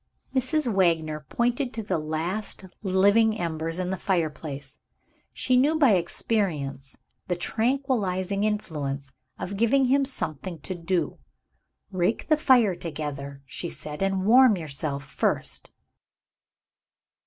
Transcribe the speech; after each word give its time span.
Mrs. 0.33 0.65
Wagner 0.73 1.27
pointed 1.29 1.75
to 1.75 1.83
the 1.83 1.99
last 1.99 2.65
living 2.81 3.37
embers 3.37 3.77
in 3.77 3.91
the 3.91 3.97
fireplace. 3.97 4.79
She 5.31 5.55
knew 5.55 5.77
by 5.77 5.91
experience 5.93 6.97
the 7.27 7.35
tranquilizing 7.35 8.43
influence 8.43 9.11
of 9.37 9.57
giving 9.57 9.85
him 9.85 10.03
something 10.03 10.57
to 10.61 10.73
do. 10.73 11.19
"Rake 11.91 12.29
the 12.29 12.37
fire 12.37 12.75
together," 12.75 13.43
she 13.45 13.69
said; 13.69 14.01
"and 14.01 14.25
warm 14.25 14.57
yourself 14.57 15.03
first." 15.03 15.69